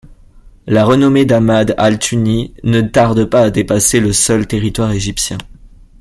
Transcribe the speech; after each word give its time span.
La 0.65 0.83
renommée 0.83 1.25
d’Ahmad 1.25 1.75
al-Tûni 1.77 2.55
ne 2.63 2.81
tarde 2.81 3.23
pas 3.25 3.41
à 3.43 3.49
dépasser 3.51 3.99
le 3.99 4.13
seul 4.13 4.47
territoire 4.47 4.91
égyptien. 4.93 5.37